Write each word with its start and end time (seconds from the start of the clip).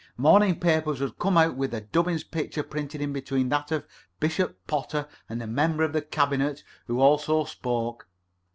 Morning 0.17 0.59
papers 0.59 0.99
would 0.99 1.19
come 1.19 1.37
out 1.37 1.55
with 1.55 1.73
Dubbins's 1.91 2.23
picture 2.23 2.63
printed 2.63 3.01
in 3.01 3.13
between 3.13 3.49
that 3.49 3.71
of 3.71 3.85
Bishop 4.19 4.65
Potter 4.65 5.07
and 5.29 5.43
a 5.43 5.45
member 5.45 5.83
of 5.83 5.93
the 5.93 6.01
cabinet, 6.01 6.63
who 6.87 6.99
also 6.99 7.43
spoke. 7.45 8.07